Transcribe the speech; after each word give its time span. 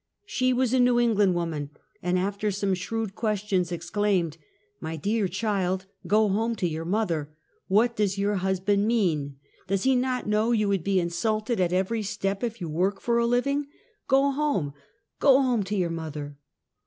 She 0.25 0.51
was 0.51 0.73
a 0.73 0.79
J^ew 0.79 0.99
England 0.99 1.35
woman, 1.35 1.69
and 2.01 2.17
after 2.17 2.49
some 2.49 2.73
shrewd 2.73 3.13
questions, 3.13 3.71
exclaimed: 3.71 4.39
"My 4.79 4.95
dear 4.95 5.27
child, 5.27 5.85
go 6.07 6.27
home 6.27 6.55
to 6.55 6.67
your 6.67 6.85
mother! 6.85 7.35
What 7.67 7.97
does 7.97 8.17
your 8.17 8.37
husband 8.37 8.87
mean? 8.87 9.35
Does 9.67 9.83
he 9.83 9.95
not 9.95 10.25
know 10.25 10.53
you 10.53 10.67
would 10.69 10.83
be 10.83 10.99
insulted 10.99 11.59
at 11.59 11.71
every 11.71 12.01
step 12.01 12.43
if 12.43 12.59
you 12.59 12.67
work 12.67 12.99
for 12.99 13.19
a 13.19 13.27
liv 13.27 13.45
ing? 13.45 13.67
Go 14.07 14.31
home— 14.31 14.73
go 15.19 15.39
home 15.39 15.61
to 15.65 15.75
your 15.75 15.91
mother!" 15.91 16.35